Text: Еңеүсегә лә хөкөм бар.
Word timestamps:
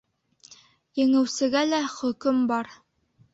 Еңеүсегә 0.99 1.61
лә 1.67 1.83
хөкөм 1.99 2.41
бар. 2.55 2.73